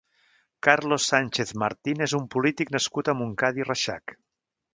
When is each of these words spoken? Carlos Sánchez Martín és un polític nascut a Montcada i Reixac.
Carlos 0.67 1.03
Sánchez 1.11 1.51
Martín 1.63 2.01
és 2.07 2.15
un 2.21 2.25
polític 2.37 2.73
nascut 2.77 3.13
a 3.15 3.17
Montcada 3.21 3.63
i 3.65 3.69
Reixac. 3.71 4.17